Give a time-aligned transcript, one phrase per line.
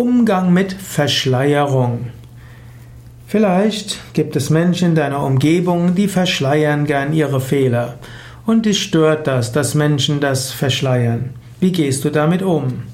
[0.00, 2.06] Umgang mit Verschleierung.
[3.26, 7.98] Vielleicht gibt es Menschen in deiner Umgebung, die verschleiern gern ihre Fehler.
[8.46, 11.34] Und dich stört das, dass Menschen das verschleiern.
[11.60, 12.84] Wie gehst du damit um?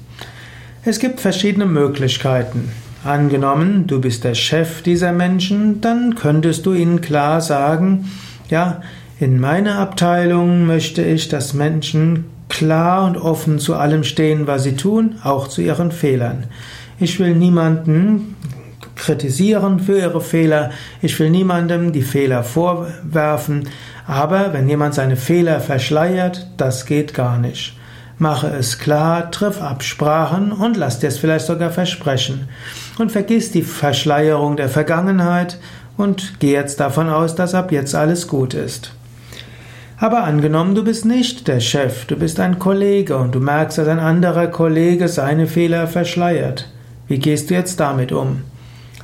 [0.83, 2.73] Es gibt verschiedene Möglichkeiten.
[3.05, 8.11] Angenommen, du bist der Chef dieser Menschen, dann könntest du ihnen klar sagen,
[8.49, 8.81] ja,
[9.17, 14.75] in meiner Abteilung möchte ich, dass Menschen klar und offen zu allem stehen, was sie
[14.75, 16.47] tun, auch zu ihren Fehlern.
[16.99, 18.35] Ich will niemanden
[18.95, 23.69] kritisieren für ihre Fehler, ich will niemandem die Fehler vorwerfen,
[24.07, 27.77] aber wenn jemand seine Fehler verschleiert, das geht gar nicht.
[28.17, 32.49] Mache es klar, triff Absprachen und lass dir es vielleicht sogar versprechen.
[32.97, 35.59] Und vergiss die Verschleierung der Vergangenheit
[35.97, 38.91] und geh jetzt davon aus, dass ab jetzt alles gut ist.
[39.99, 43.87] Aber angenommen, du bist nicht der Chef, du bist ein Kollege und du merkst, dass
[43.87, 46.69] ein anderer Kollege seine Fehler verschleiert.
[47.07, 48.41] Wie gehst du jetzt damit um?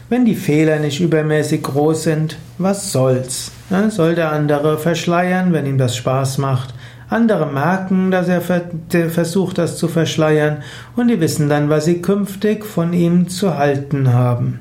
[0.09, 3.51] Wenn die Fehler nicht übermäßig groß sind, was soll's?
[3.90, 6.74] Soll der andere verschleiern, wenn ihm das Spaß macht?
[7.09, 10.63] Andere merken, dass er versucht, das zu verschleiern,
[10.96, 14.59] und die wissen dann, was sie künftig von ihm zu halten haben.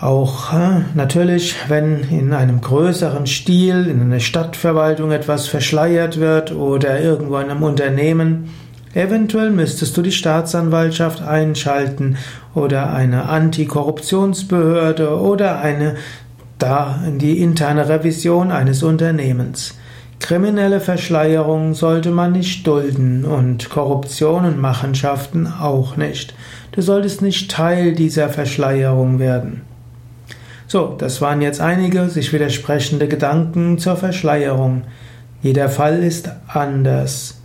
[0.00, 0.52] Auch
[0.94, 7.50] natürlich, wenn in einem größeren Stil in einer Stadtverwaltung etwas verschleiert wird oder irgendwo in
[7.50, 8.48] einem Unternehmen,
[8.94, 12.16] eventuell müsstest du die Staatsanwaltschaft einschalten
[12.54, 15.96] oder eine Antikorruptionsbehörde oder eine
[16.58, 19.74] da die interne Revision eines Unternehmens.
[20.20, 26.34] Kriminelle Verschleierung sollte man nicht dulden und Korruption und Machenschaften auch nicht.
[26.72, 29.62] Du solltest nicht Teil dieser Verschleierung werden.
[30.66, 34.82] So, das waren jetzt einige sich widersprechende Gedanken zur Verschleierung.
[35.42, 37.39] Jeder Fall ist anders.